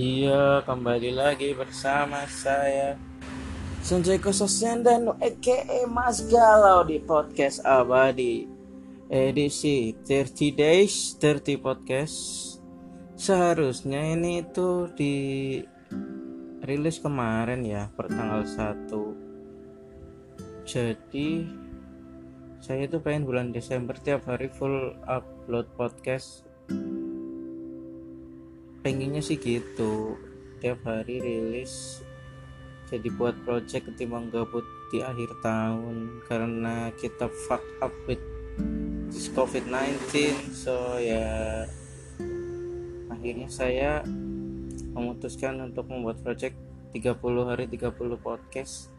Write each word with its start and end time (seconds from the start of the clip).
Iya, 0.00 0.64
kembali 0.64 1.12
lagi 1.12 1.52
bersama 1.52 2.24
saya 2.24 2.96
Sanjay 3.84 4.16
Kososyan 4.16 4.80
dan 4.80 5.12
aka 5.20 5.60
Mas 5.92 6.24
Galau 6.24 6.88
di 6.88 6.96
podcast 7.04 7.60
Abadi. 7.68 8.48
Edisi 9.12 9.92
30 10.08 10.56
Days 10.56 11.20
30 11.20 11.60
Podcast. 11.60 12.16
Seharusnya 13.12 14.16
ini 14.16 14.40
itu 14.40 14.88
di 14.96 15.16
rilis 16.64 16.96
kemarin 16.96 17.60
ya 17.60 17.92
per 17.92 18.08
tanggal 18.08 18.48
1 18.48 20.64
Jadi 20.64 21.44
saya 22.56 22.88
itu 22.88 22.96
pengen 23.04 23.28
bulan 23.28 23.52
Desember 23.52 24.00
tiap 24.00 24.24
hari 24.24 24.48
full 24.48 24.96
upload 25.04 25.68
podcast 25.76 26.48
pengennya 28.80 29.20
sih 29.24 29.36
gitu. 29.36 30.16
Tiap 30.60 30.84
hari 30.84 31.20
rilis 31.20 32.04
jadi 32.90 33.06
buat 33.14 33.38
project 33.46 33.86
ketimbang 33.94 34.34
gabut 34.34 34.66
di 34.90 34.98
akhir 34.98 35.30
tahun. 35.40 36.26
Karena 36.26 36.90
kita 36.98 37.30
fuck 37.46 37.62
up 37.80 37.94
with 38.10 38.20
this 39.10 39.30
COVID-19 39.30 40.10
so 40.54 40.98
ya 40.98 41.66
akhirnya 43.10 43.48
saya 43.50 44.02
memutuskan 44.90 45.60
untuk 45.60 45.86
membuat 45.86 46.18
project 46.22 46.58
30 46.90 47.46
hari 47.46 47.70
30 47.70 47.94
podcast. 48.18 48.90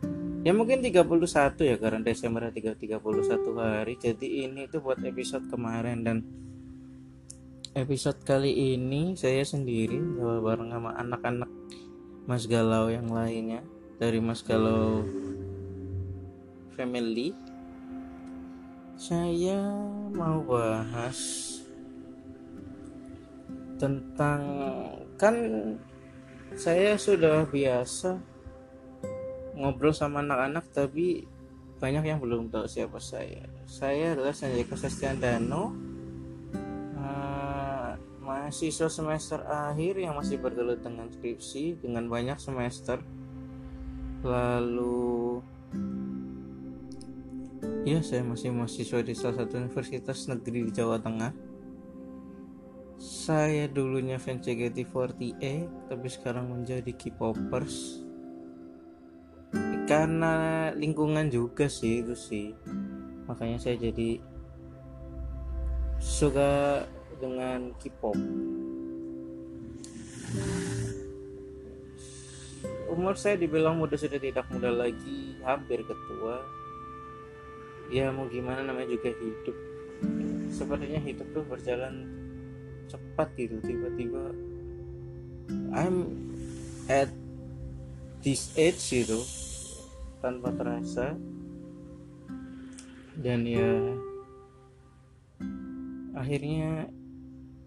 Ya 0.42 0.56
mungkin 0.56 0.82
31 0.82 1.06
ya 1.68 1.76
karena 1.78 2.00
Desember 2.02 2.48
3 2.48 2.80
31 2.80 3.02
hari. 3.60 3.94
Jadi 4.00 4.48
ini 4.48 4.66
tuh 4.72 4.82
buat 4.82 5.04
episode 5.04 5.52
kemarin 5.52 6.02
dan 6.02 6.24
episode 7.72 8.20
kali 8.28 8.76
ini 8.76 9.16
saya 9.16 9.48
sendiri 9.48 9.96
bareng 10.20 10.76
sama 10.76 10.92
anak-anak 11.00 11.48
Mas 12.28 12.44
Galau 12.44 12.92
yang 12.92 13.08
lainnya 13.08 13.64
dari 13.96 14.20
Mas 14.20 14.44
Galau 14.44 15.08
Family. 16.76 17.32
Saya 19.00 19.56
mau 20.12 20.44
bahas 20.44 21.18
tentang 23.80 24.42
kan 25.16 25.36
saya 26.54 27.00
sudah 27.00 27.48
biasa 27.48 28.20
ngobrol 29.56 29.96
sama 29.96 30.20
anak-anak 30.20 30.68
tapi 30.76 31.24
banyak 31.80 32.04
yang 32.04 32.20
belum 32.20 32.52
tahu 32.52 32.68
siapa 32.68 33.00
saya. 33.00 33.48
Saya 33.64 34.14
adalah 34.14 34.36
Sanjay 34.36 34.68
Dano 35.18 35.91
mahasiswa 38.52 38.92
semester 38.92 39.40
akhir 39.48 39.96
yang 39.96 40.12
masih 40.20 40.36
bergelut 40.36 40.84
dengan 40.84 41.08
skripsi 41.08 41.80
dengan 41.80 42.12
banyak 42.12 42.36
semester. 42.36 43.00
Lalu 44.28 45.40
ya 47.88 48.04
saya 48.04 48.28
masih 48.28 48.52
mahasiswa 48.52 49.00
di 49.08 49.16
salah 49.16 49.40
satu 49.40 49.56
universitas 49.56 50.28
negeri 50.28 50.68
di 50.68 50.72
Jawa 50.76 51.00
Tengah. 51.00 51.32
Saya 53.00 53.72
dulunya 53.72 54.20
fans 54.20 54.44
JKT48 54.44 55.40
tapi 55.88 56.08
sekarang 56.12 56.52
menjadi 56.52 56.92
K-popers. 56.92 58.04
Karena 59.88 60.68
lingkungan 60.76 61.32
juga 61.32 61.72
sih 61.72 62.04
itu 62.04 62.20
sih. 62.20 62.52
Makanya 63.32 63.64
saya 63.64 63.80
jadi 63.80 64.20
suka 66.04 66.84
dengan 67.22 67.78
K-pop. 67.78 68.18
Umur 72.92 73.16
saya 73.16 73.38
dibilang 73.38 73.78
muda 73.78 73.96
sudah 73.96 74.18
tidak 74.18 74.50
muda 74.50 74.74
lagi, 74.74 75.38
hampir 75.46 75.86
ketua. 75.86 76.42
Ya 77.94 78.10
mau 78.10 78.26
gimana 78.26 78.66
namanya 78.66 78.98
juga 78.98 79.14
hidup. 79.14 79.58
Sepertinya 80.50 81.00
hidup 81.00 81.28
tuh 81.32 81.46
berjalan 81.46 82.22
cepat 82.92 83.32
gitu 83.40 83.56
tiba-tiba 83.64 84.36
I'm 85.72 86.28
at 86.92 87.08
this 88.20 88.52
age 88.60 88.84
gitu 88.84 89.24
tanpa 90.20 90.52
terasa 90.52 91.16
dan 93.16 93.48
ya 93.48 93.72
akhirnya 96.20 96.92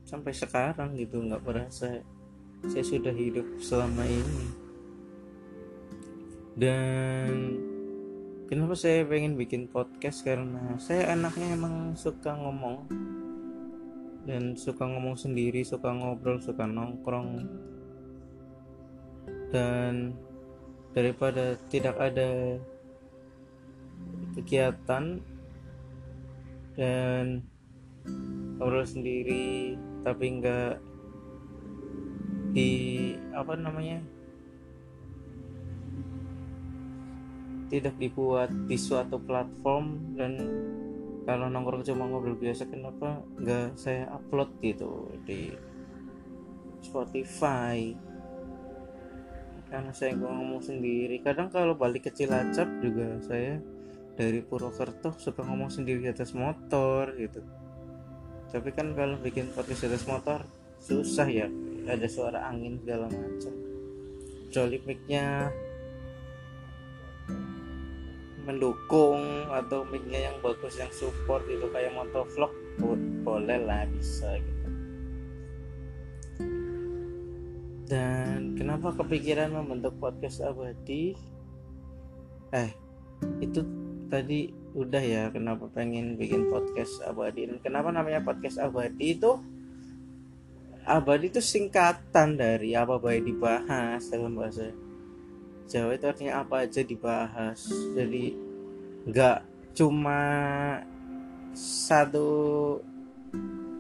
sampai 0.04 0.36
sekarang 0.36 0.94
gitu 1.00 1.24
nggak 1.24 1.42
merasa 1.42 2.04
saya 2.68 2.84
sudah 2.84 3.12
hidup 3.12 3.44
selama 3.60 4.04
ini. 4.08 4.44
Dan 6.54 7.58
kenapa 8.46 8.78
saya 8.78 9.02
pengen 9.04 9.34
bikin 9.34 9.66
podcast? 9.68 10.22
Karena 10.22 10.78
saya 10.78 11.12
anaknya 11.12 11.58
emang 11.58 11.98
suka 11.98 12.32
ngomong 12.36 12.86
dan 14.24 14.56
suka 14.56 14.88
ngomong 14.88 15.18
sendiri 15.20 15.60
suka 15.66 15.92
ngobrol 15.92 16.40
suka 16.40 16.64
nongkrong. 16.64 17.44
Dan 19.52 20.14
daripada 20.94 21.58
tidak 21.68 21.98
ada 21.98 22.58
kegiatan 24.38 25.20
dan 26.74 27.42
ngobrol 28.58 28.86
sendiri 28.86 29.74
tapi 30.06 30.24
enggak 30.30 30.78
di 32.54 32.70
apa 33.34 33.58
namanya 33.58 33.98
tidak 37.72 37.98
dibuat 37.98 38.52
di 38.70 38.78
suatu 38.78 39.18
platform 39.18 40.14
dan 40.14 40.32
kalau 41.24 41.48
nongkrong 41.48 41.82
cuma 41.82 42.06
ngobrol 42.06 42.36
biasa 42.36 42.68
kenapa 42.68 43.24
enggak 43.40 43.74
saya 43.74 44.06
upload 44.12 44.52
gitu 44.60 45.08
di 45.24 45.50
Spotify. 46.84 47.96
Karena 49.72 49.90
saya 49.96 50.12
ngomong 50.14 50.60
sendiri. 50.60 51.18
Kadang 51.24 51.48
kalau 51.48 51.74
balik 51.74 52.06
ke 52.06 52.10
Cilacap 52.12 52.68
juga 52.84 53.18
saya 53.24 53.58
dari 54.14 54.44
Purwokerto 54.44 55.16
suka 55.18 55.42
ngomong 55.42 55.72
sendiri 55.72 56.06
di 56.06 56.10
atas 56.12 56.36
motor 56.36 57.10
gitu 57.18 57.42
tapi 58.50 58.70
kan 58.74 58.92
kalau 58.92 59.16
bikin 59.20 59.48
podcast 59.54 59.86
atas 59.88 60.04
motor 60.08 60.40
susah 60.84 61.28
ya. 61.28 61.48
Ada 61.84 62.08
suara 62.08 62.48
angin 62.48 62.80
segala 62.80 63.08
macam. 63.12 63.52
Kecuali 64.48 64.76
micnya 64.84 65.52
mendukung 68.44 69.48
atau 69.48 69.88
micnya 69.88 70.28
yang 70.28 70.36
bagus 70.44 70.76
yang 70.76 70.92
support 70.92 71.44
itu 71.48 71.64
kayak 71.72 71.96
motovlog 71.96 72.52
boleh 73.24 73.58
lah 73.64 73.88
bisa 73.88 74.36
gitu. 74.36 74.68
Dan 77.88 78.56
kenapa 78.56 78.92
kepikiran 78.96 79.52
membentuk 79.52 79.96
podcast 79.96 80.44
abadi? 80.44 81.16
Eh 82.52 82.70
itu 83.40 83.64
tadi 84.12 84.63
udah 84.74 85.02
ya 85.02 85.22
kenapa 85.30 85.70
pengen 85.70 86.18
bikin 86.18 86.50
podcast 86.50 86.98
abadi? 87.06 87.46
Kenapa 87.62 87.94
namanya 87.94 88.18
podcast 88.26 88.58
abadi 88.58 89.14
itu? 89.14 89.38
Abadi 90.84 91.30
itu 91.30 91.38
singkatan 91.40 92.34
dari 92.36 92.74
apa 92.74 92.98
baik 92.98 93.24
dibahas 93.24 94.10
dalam 94.10 94.34
bahasa 94.34 94.74
Jawa 95.64 95.96
itu 95.96 96.04
artinya 96.04 96.44
apa 96.44 96.68
aja 96.68 96.84
dibahas. 96.84 97.64
Jadi 97.96 98.36
nggak 99.08 99.38
cuma 99.72 100.20
satu 101.56 102.28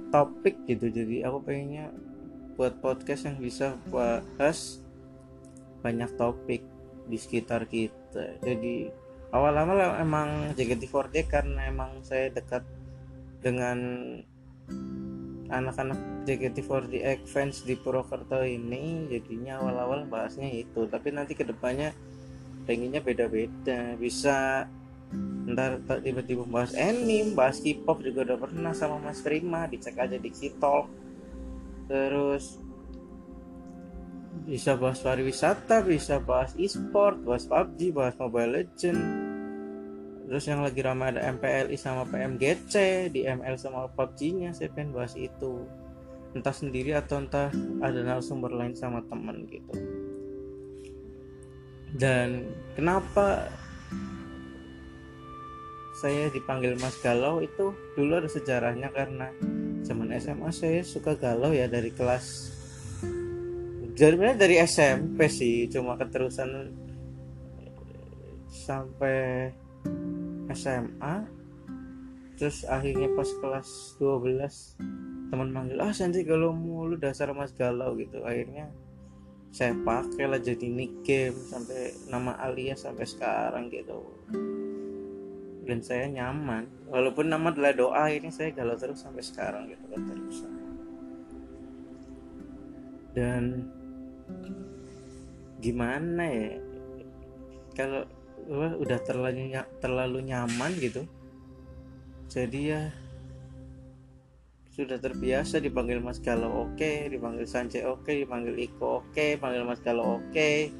topik 0.08 0.64
gitu. 0.64 0.88
Jadi 0.88 1.26
aku 1.26 1.44
pengennya 1.44 1.92
buat 2.54 2.78
podcast 2.78 3.28
yang 3.28 3.36
bisa 3.42 3.74
bahas 3.90 4.80
banyak 5.84 6.08
topik 6.16 6.64
di 7.10 7.18
sekitar 7.20 7.68
kita. 7.68 8.40
Jadi 8.40 9.03
awal-awal 9.34 9.98
emang 9.98 10.54
JKT48 10.54 11.26
karena 11.26 11.66
emang 11.66 11.98
saya 12.06 12.30
dekat 12.30 12.62
dengan 13.42 13.78
anak-anak 15.50 16.24
JKT48 16.24 17.26
fans 17.28 17.66
di 17.66 17.74
Purwokerto 17.76 18.40
ini 18.46 19.10
jadinya 19.10 19.60
awal-awal 19.60 20.06
bahasnya 20.06 20.48
itu. 20.48 20.86
Tapi 20.86 21.10
nanti 21.10 21.34
ke 21.34 21.44
depannya 21.44 21.90
pengennya 22.64 23.02
beda-beda. 23.02 23.98
Bisa 23.98 24.64
ntar 25.44 25.84
tiba-tiba 26.00 26.48
bahas 26.48 26.72
anime 26.72 27.36
bahas 27.36 27.60
K-pop 27.60 28.00
juga 28.00 28.24
udah 28.24 28.38
pernah 28.40 28.72
sama 28.72 28.96
Mas 28.98 29.20
Prima 29.20 29.68
dicek 29.68 30.00
aja 30.00 30.16
di 30.16 30.32
Kitol 30.32 30.88
terus 31.84 32.58
bisa 34.48 34.74
bahas 34.74 35.04
pariwisata 35.04 35.84
bisa 35.84 36.16
bahas 36.18 36.56
e-sport 36.56 37.20
bahas 37.22 37.44
PUBG 37.44 37.92
bahas 37.92 38.16
Mobile 38.16 38.50
Legend 38.64 39.23
terus 40.24 40.44
yang 40.48 40.64
lagi 40.64 40.80
ramai 40.80 41.12
ada 41.12 41.28
MPLI 41.36 41.76
sama 41.76 42.08
PMGC 42.08 42.74
di 43.12 43.28
ML 43.28 43.60
sama 43.60 43.88
PUBG 43.92 44.18
nya 44.40 44.50
saya 44.56 44.72
pengen 44.72 44.96
bahas 44.96 45.12
itu. 45.14 45.68
Entah 46.34 46.54
sendiri 46.54 46.96
atau 46.96 47.22
entah 47.22 47.52
ada 47.78 48.00
narasumber 48.02 48.50
lain 48.50 48.74
sama 48.74 49.04
teman 49.06 49.46
gitu. 49.46 49.74
Dan 51.94 52.50
kenapa 52.74 53.46
saya 56.02 56.26
dipanggil 56.34 56.74
Mas 56.82 56.98
Galau 56.98 57.38
itu 57.38 57.70
dulu 57.94 58.18
ada 58.18 58.26
sejarahnya 58.26 58.90
karena 58.90 59.30
zaman 59.86 60.10
SMA 60.18 60.50
saya 60.50 60.82
suka 60.82 61.14
galau 61.14 61.54
ya 61.54 61.70
dari 61.70 61.94
kelas. 61.94 62.50
Jadi 63.94 64.34
dari 64.34 64.58
SMP 64.58 65.30
sih 65.30 65.70
cuma 65.70 65.94
keterusan 65.94 66.74
sampai 68.50 69.54
SMA 70.52 71.24
terus 72.34 72.66
akhirnya 72.66 73.08
pas 73.14 73.30
kelas 73.38 73.94
12 74.02 75.30
teman 75.30 75.50
manggil 75.50 75.78
ah 75.82 75.90
Santi 75.94 76.22
kalau 76.26 76.54
mulu 76.54 76.94
dasar 76.94 77.30
mas 77.34 77.50
galau 77.54 77.94
gitu. 77.98 78.22
Akhirnya 78.22 78.70
saya 79.54 79.74
pakai 79.74 80.26
lah 80.26 80.42
jadi 80.42 80.66
nick 80.66 81.06
game 81.06 81.34
sampai 81.34 81.94
nama 82.10 82.34
alias 82.42 82.86
sampai 82.86 83.06
sekarang 83.06 83.70
gitu. 83.70 84.02
Dan 85.64 85.80
saya 85.80 86.10
nyaman. 86.10 86.66
Walaupun 86.90 87.30
nama 87.30 87.50
adalah 87.54 87.72
doa 87.74 88.04
ini 88.10 88.28
saya 88.28 88.50
galau 88.50 88.74
terus 88.78 89.02
sampai 89.02 89.22
sekarang 89.22 89.70
gitu 89.70 89.84
kan 89.90 90.00
terus. 90.06 90.38
Dan 93.14 93.42
gimana 95.62 96.24
ya? 96.30 96.58
Kalau 97.74 98.06
udah 98.52 98.98
terlalu 99.02 99.56
terlalu 99.80 100.18
nyaman 100.28 100.72
gitu. 100.78 101.04
Jadi 102.28 102.60
ya 102.72 102.92
sudah 104.74 104.98
terbiasa 104.98 105.62
dipanggil 105.62 106.02
Mas 106.02 106.18
Galau 106.18 106.66
oke 106.66 106.74
okay, 106.74 107.06
dipanggil 107.06 107.46
Sance 107.46 107.78
oke 107.86 108.02
okay, 108.02 108.26
dipanggil 108.26 108.58
Iko 108.58 109.06
oke 109.06 109.14
okay, 109.14 109.38
panggil 109.38 109.62
Mas 109.62 109.78
Galau 109.80 110.18
oke. 110.18 110.34
Okay. 110.34 110.74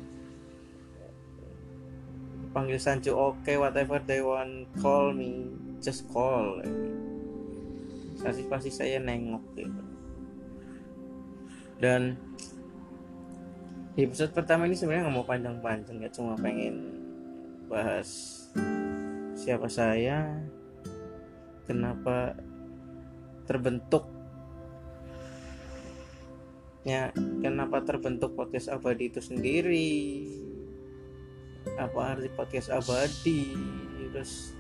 panggil 2.55 2.79
Sancho 2.79 3.19
oke 3.19 3.43
okay, 3.43 3.59
whatever 3.59 3.99
they 3.99 4.23
want 4.23 4.71
call 4.79 5.11
me 5.11 5.51
just 5.83 6.07
call. 6.15 6.63
Pasti 8.23 8.47
pasti 8.47 8.71
saya 8.71 9.03
nengok 9.03 9.45
gitu. 9.59 9.83
Dan 11.83 12.15
di 13.99 14.07
episode 14.07 14.31
pertama 14.31 14.71
ini 14.71 14.79
sebenarnya 14.79 15.11
nggak 15.11 15.17
mau 15.19 15.27
panjang-panjang 15.27 15.99
ya 16.03 16.11
cuma 16.11 16.35
pengen 16.39 16.94
bahas 17.67 18.09
siapa 19.35 19.69
saya 19.69 20.41
kenapa 21.67 22.37
terbentuk 23.45 24.09
ya 26.85 27.13
kenapa 27.41 27.81
terbentuk 27.81 28.37
podcast 28.37 28.69
abadi 28.69 29.09
itu 29.09 29.21
sendiri 29.21 29.97
apa 31.81 32.17
arti 32.17 32.29
podcast 32.33 32.69
abadi 32.69 33.57
terus 34.13 34.53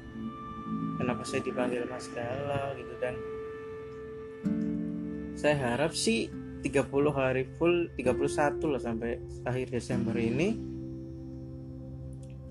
kenapa 0.96 1.22
saya 1.22 1.44
dipanggil 1.44 1.84
Mas 1.86 2.08
Gala 2.10 2.74
gitu 2.74 2.94
dan 2.98 3.14
saya 5.38 5.54
harap 5.60 5.92
sih 5.92 6.32
30 6.64 6.88
hari 7.12 7.44
full 7.60 7.92
31 8.00 8.72
lah 8.72 8.80
sampai 8.80 9.20
akhir 9.44 9.68
Desember 9.68 10.16
ini 10.16 10.73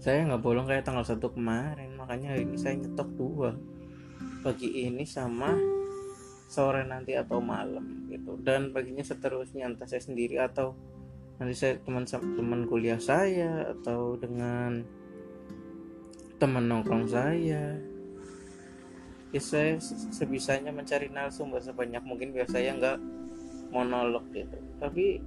saya 0.03 0.27
nggak 0.27 0.43
bolong 0.43 0.67
kayak 0.67 0.83
tanggal 0.83 1.07
satu 1.07 1.31
kemarin 1.31 1.95
makanya 1.95 2.35
hari 2.35 2.43
ini 2.43 2.59
saya 2.59 2.75
nyetok 2.75 3.07
dua. 3.15 3.55
Pagi 4.43 4.83
ini 4.83 5.07
sama 5.07 5.55
sore 6.51 6.83
nanti 6.83 7.15
atau 7.15 7.39
malam 7.39 8.11
gitu. 8.11 8.35
Dan 8.35 8.75
baginya 8.75 8.99
seterusnya 8.99 9.63
entah 9.63 9.87
saya 9.87 10.03
sendiri 10.03 10.43
atau 10.43 10.75
nanti 11.39 11.55
saya 11.55 11.79
teman 11.79 12.03
teman 12.03 12.67
kuliah 12.67 12.99
saya 12.99 13.71
atau 13.71 14.19
dengan 14.19 14.83
teman 16.35 16.67
nongkrong 16.67 17.07
saya. 17.07 17.79
Ya 19.31 19.39
saya 19.39 19.79
sebisanya 20.11 20.75
mencari 20.75 21.07
narasumber 21.07 21.63
sebanyak 21.63 22.03
mungkin 22.03 22.35
biar 22.35 22.51
saya 22.51 22.75
nggak 22.75 22.99
monolog 23.71 24.27
gitu. 24.35 24.59
Tapi 24.83 25.23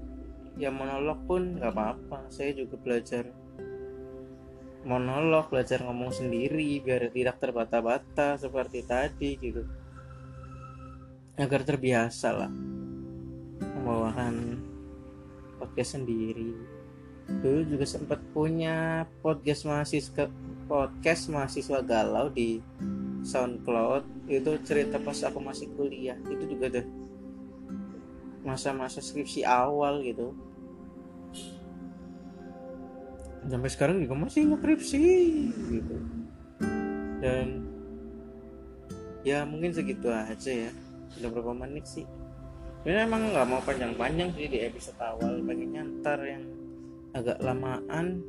ya 0.61 0.69
monolog 0.69 1.25
pun 1.25 1.57
nggak 1.57 1.73
apa-apa. 1.73 2.29
Saya 2.29 2.53
juga 2.53 2.77
belajar 2.77 3.46
monolog 4.87 5.51
belajar 5.51 5.83
ngomong 5.83 6.15
sendiri 6.15 6.79
biar 6.79 7.11
tidak 7.11 7.43
terbata-bata 7.43 8.39
seperti 8.39 8.87
tadi 8.87 9.35
gitu. 9.35 9.67
Agar 11.37 11.67
terbiasa 11.67 12.29
lah 12.31 12.53
membawakan 13.59 14.63
podcast 15.59 15.99
sendiri. 15.99 16.55
Dulu 17.27 17.67
juga 17.67 17.85
sempat 17.85 18.23
punya 18.31 19.03
podcast 19.19 19.67
mahasiswa 19.67 20.31
podcast 20.71 21.23
mahasiswa 21.35 21.83
galau 21.83 22.31
di 22.31 22.63
SoundCloud. 23.27 24.31
Itu 24.31 24.55
cerita 24.63 25.03
pas 25.03 25.19
aku 25.27 25.43
masih 25.43 25.67
kuliah. 25.75 26.17
Itu 26.31 26.47
juga 26.47 26.71
deh 26.71 26.87
masa-masa 28.47 29.03
skripsi 29.03 29.43
awal 29.43 30.07
gitu 30.07 30.31
sampai 33.47 33.71
sekarang 33.71 34.03
juga 34.03 34.15
masih 34.19 34.51
ngekripsi 34.51 35.05
gitu. 35.71 35.97
Dan 37.23 37.67
ya 39.27 39.43
mungkin 39.47 39.75
segitu 39.75 40.11
aja 40.11 40.71
ya. 40.71 40.71
Udah 41.19 41.29
berapa 41.33 41.53
menit 41.55 41.87
sih? 41.89 42.07
Ini 42.87 43.03
emang 43.03 43.35
nggak 43.35 43.47
mau 43.51 43.59
panjang-panjang 43.67 44.31
sih 44.39 44.47
di 44.47 44.63
episode 44.63 45.01
awal. 45.03 45.43
Pengen 45.43 45.75
nyantar 45.75 46.19
yang 46.23 46.45
agak 47.15 47.39
lamaan. 47.43 48.23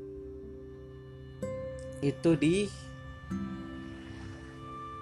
Itu 2.02 2.38
di 2.38 2.66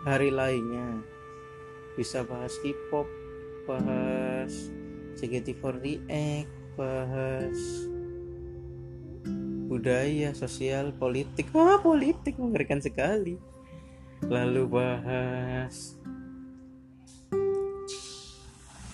hari 0.04 0.32
lainnya. 0.32 1.00
Bisa 1.96 2.28
bahas 2.28 2.52
K-pop 2.60 3.08
bahas 3.66 4.70
JKT48 5.16 6.46
bahas 6.76 7.58
budaya, 9.76 10.32
sosial, 10.32 10.96
politik. 10.96 11.52
Wah, 11.52 11.84
politik 11.84 12.40
mengerikan 12.40 12.80
sekali. 12.80 13.36
Lalu 14.24 14.64
bahas 14.72 16.00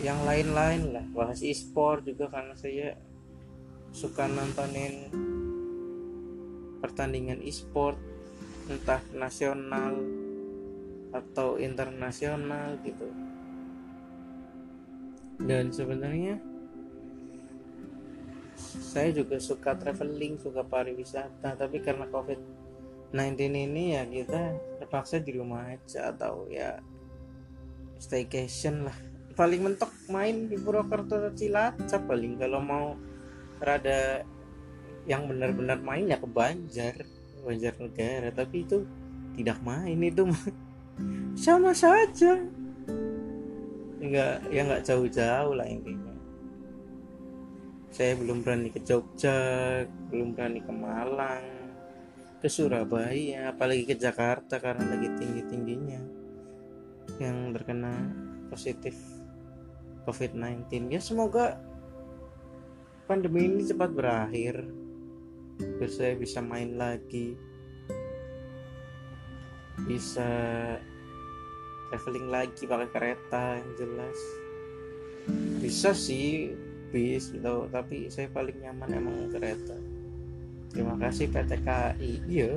yang 0.02 0.18
lain-lain 0.26 0.98
lah, 0.98 1.06
bahas 1.14 1.46
e-sport 1.46 2.02
juga 2.10 2.26
karena 2.34 2.58
saya 2.58 2.98
suka 3.94 4.26
nontonin 4.26 5.14
pertandingan 6.82 7.38
e-sport 7.46 8.02
entah 8.66 9.06
nasional 9.14 10.02
atau 11.14 11.62
internasional 11.62 12.82
gitu. 12.82 13.06
Dan 15.38 15.70
sebenarnya 15.70 16.42
saya 18.72 19.12
juga 19.12 19.36
suka 19.42 19.76
traveling 19.76 20.40
suka 20.40 20.64
pariwisata. 20.64 21.60
Tapi 21.60 21.84
karena 21.84 22.08
covid 22.08 22.40
19 23.12 23.36
ini 23.52 24.00
ya 24.00 24.08
kita 24.08 24.56
terpaksa 24.80 25.20
di 25.20 25.36
rumah 25.36 25.68
aja 25.76 26.16
atau 26.16 26.48
ya 26.48 26.80
staycation 28.00 28.88
lah. 28.88 28.96
Paling 29.36 29.62
mentok 29.64 29.92
main 30.08 30.48
di 30.48 30.56
Purwokerto 30.56 31.20
Cilacap 31.36 32.08
paling. 32.08 32.40
Kalau 32.40 32.64
mau 32.64 32.96
rada 33.60 34.24
yang 35.04 35.28
benar-benar 35.28 35.82
main 35.84 36.08
ya 36.08 36.16
ke 36.16 36.28
Banjar 36.28 37.04
Banjar 37.44 37.76
negara. 37.76 38.32
Tapi 38.32 38.64
itu 38.64 38.88
tidak 39.36 39.60
main 39.60 40.00
itu 40.00 40.24
sama 41.36 41.76
saja. 41.76 42.40
Enggak 44.02 44.40
ya 44.50 44.62
nggak 44.66 44.84
jauh-jauh 44.88 45.54
lah 45.54 45.68
intinya 45.68 46.11
saya 47.92 48.16
belum 48.16 48.42
berani 48.42 48.72
ke 48.72 48.80
Jogja 48.82 49.38
belum 50.10 50.34
berani 50.34 50.64
ke 50.64 50.72
Malang 50.72 51.46
ke 52.42 52.48
Surabaya 52.48 53.52
apalagi 53.54 53.86
ke 53.86 53.96
Jakarta 54.00 54.58
karena 54.58 54.96
lagi 54.96 55.12
tinggi 55.20 55.42
tingginya 55.46 56.02
yang 57.20 57.54
terkena 57.54 57.94
positif 58.50 58.98
COVID-19 60.08 60.90
ya 60.90 61.04
semoga 61.04 61.60
pandemi 63.06 63.46
ini 63.46 63.68
cepat 63.68 63.92
berakhir 63.94 64.56
biar 65.62 65.92
saya 65.92 66.18
bisa 66.18 66.42
main 66.42 66.74
lagi 66.80 67.38
bisa 69.86 70.30
traveling 71.92 72.32
lagi 72.32 72.64
pakai 72.64 72.90
kereta 72.96 73.60
yang 73.60 73.72
jelas. 73.76 74.20
Bisa 75.60 75.92
sih 75.92 76.56
bis 76.92 77.32
gitu. 77.32 77.66
Tapi 77.72 78.12
saya 78.12 78.28
paling 78.30 78.60
nyaman 78.62 78.92
emang 78.92 79.16
kereta. 79.32 79.74
Terima 80.72 80.96
kasih 81.00 81.28
PT 81.28 81.52
KAI 81.68 82.12
iya 82.32 82.52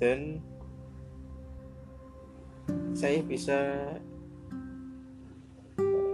dan 0.00 0.40
saya 2.96 3.20
bisa 3.24 3.56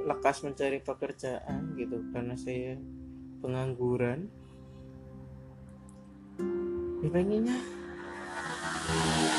lekas 0.05 0.43
mencari 0.43 0.79
pekerjaan 0.83 1.75
gitu 1.79 1.99
karena 2.15 2.35
saya 2.39 2.79
pengangguran. 3.43 4.31
Ya 7.03 7.09
pengennya. 7.13 7.59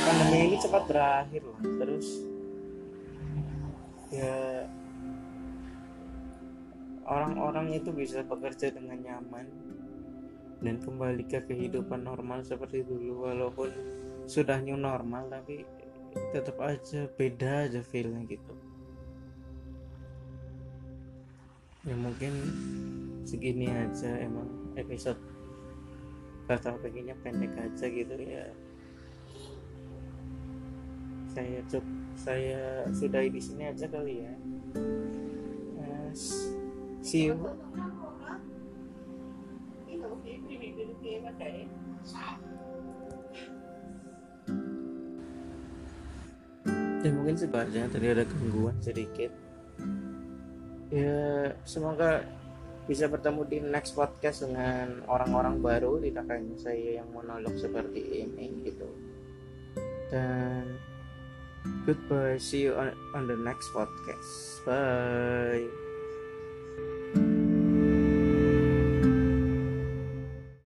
Pandemi 0.05 0.37
ini 0.53 0.57
cepat 0.61 0.83
berakhir 0.85 1.41
lah 1.41 1.61
terus 1.81 2.07
ya 4.13 4.64
orang-orang 7.05 7.77
itu 7.77 7.93
bisa 7.93 8.25
bekerja 8.25 8.73
dengan 8.73 8.97
nyaman 8.97 9.45
dan 10.65 10.81
kembali 10.81 11.23
ke 11.29 11.45
kehidupan 11.45 12.01
normal 12.01 12.41
seperti 12.41 12.81
dulu 12.81 13.29
walaupun 13.29 13.69
sudah 14.25 14.57
new 14.65 14.77
normal 14.77 15.29
tapi 15.29 15.61
tetap 16.33 16.57
aja 16.63 17.05
beda 17.13 17.69
aja 17.69 17.81
feelnya 17.85 18.25
gitu. 18.25 18.53
Ya 21.85 21.93
mungkin 21.93 22.33
segini 23.27 23.69
aja 23.69 24.09
emang 24.17 24.49
episode 24.73 25.21
kata 26.49 26.73
pengennya 26.81 27.13
pendek 27.21 27.53
aja 27.53 27.85
gitu 27.85 28.15
ya. 28.17 28.49
Saya 31.29 31.59
cuk 31.69 31.85
saya 32.15 32.89
sudahi 32.95 33.29
di 33.29 33.41
sini 33.43 33.69
aja 33.69 33.85
kali 33.85 34.23
ya. 34.23 34.33
Yes. 35.77 36.55
See 37.05 37.29
you 37.29 37.37
ya 47.05 47.13
mungkin 47.13 47.37
sebaliknya 47.37 47.85
tadi 47.85 48.05
ada 48.09 48.25
gangguan 48.25 48.77
sedikit. 48.81 49.29
Ya 50.89 51.53
semoga 51.61 52.25
bisa 52.89 53.05
bertemu 53.05 53.41
di 53.45 53.57
next 53.61 53.93
podcast 53.93 54.45
dengan 54.45 55.05
orang-orang 55.05 55.61
baru 55.61 56.01
tidak 56.01 56.25
hanya 56.33 56.57
saya 56.57 57.01
yang 57.01 57.09
monolog 57.13 57.53
seperti 57.61 58.25
ini 58.25 58.65
gitu. 58.65 58.89
Dan 60.09 60.81
goodbye. 61.85 62.41
See 62.41 62.65
you 62.65 62.73
on, 62.73 62.89
on 63.13 63.29
the 63.29 63.37
next 63.37 63.69
podcast. 63.69 64.65
Bye 64.65 65.84